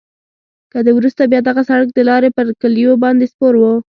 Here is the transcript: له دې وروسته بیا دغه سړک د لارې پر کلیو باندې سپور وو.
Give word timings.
له 0.73 0.79
دې 0.85 0.91
وروسته 0.95 1.29
بیا 1.31 1.41
دغه 1.43 1.61
سړک 1.69 1.89
د 1.93 1.99
لارې 2.09 2.29
پر 2.37 2.45
کلیو 2.61 2.93
باندې 3.03 3.25
سپور 3.31 3.53
وو. 3.57 3.73